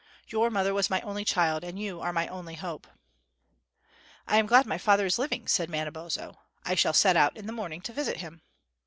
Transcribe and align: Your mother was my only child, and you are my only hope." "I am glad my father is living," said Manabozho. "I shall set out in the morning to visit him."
Your 0.29 0.49
mother 0.49 0.73
was 0.73 0.89
my 0.89 0.99
only 1.01 1.23
child, 1.23 1.63
and 1.63 1.77
you 1.79 2.01
are 2.01 2.11
my 2.11 2.27
only 2.27 2.55
hope." 2.55 2.87
"I 4.27 4.37
am 4.37 4.47
glad 4.47 4.65
my 4.65 4.79
father 4.79 5.05
is 5.05 5.19
living," 5.19 5.47
said 5.47 5.69
Manabozho. 5.69 6.39
"I 6.65 6.73
shall 6.73 6.93
set 6.93 7.15
out 7.15 7.37
in 7.37 7.45
the 7.45 7.53
morning 7.53 7.81
to 7.81 7.93
visit 7.93 8.17
him." 8.17 8.41